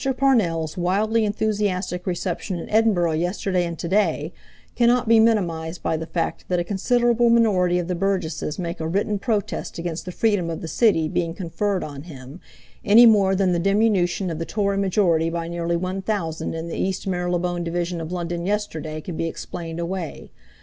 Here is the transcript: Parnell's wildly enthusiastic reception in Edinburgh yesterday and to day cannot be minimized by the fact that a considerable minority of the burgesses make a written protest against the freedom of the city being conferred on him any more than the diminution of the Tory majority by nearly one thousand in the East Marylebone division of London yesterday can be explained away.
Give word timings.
Parnell's 0.17 0.77
wildly 0.77 1.25
enthusiastic 1.25 2.07
reception 2.07 2.57
in 2.57 2.67
Edinburgh 2.71 3.11
yesterday 3.11 3.67
and 3.67 3.77
to 3.77 3.87
day 3.87 4.33
cannot 4.75 5.07
be 5.07 5.19
minimized 5.19 5.83
by 5.83 5.95
the 5.95 6.07
fact 6.07 6.43
that 6.47 6.57
a 6.57 6.63
considerable 6.63 7.29
minority 7.29 7.77
of 7.77 7.87
the 7.87 7.93
burgesses 7.93 8.57
make 8.57 8.79
a 8.79 8.87
written 8.87 9.19
protest 9.19 9.77
against 9.77 10.05
the 10.05 10.11
freedom 10.11 10.49
of 10.49 10.61
the 10.61 10.67
city 10.67 11.07
being 11.07 11.35
conferred 11.35 11.83
on 11.83 12.01
him 12.01 12.39
any 12.83 13.05
more 13.05 13.35
than 13.35 13.51
the 13.51 13.59
diminution 13.59 14.31
of 14.31 14.39
the 14.39 14.43
Tory 14.45 14.75
majority 14.79 15.29
by 15.29 15.47
nearly 15.47 15.77
one 15.77 16.01
thousand 16.01 16.55
in 16.55 16.67
the 16.67 16.77
East 16.81 17.05
Marylebone 17.05 17.63
division 17.63 18.01
of 18.01 18.11
London 18.11 18.43
yesterday 18.47 19.01
can 19.01 19.15
be 19.15 19.27
explained 19.27 19.79
away. 19.79 20.31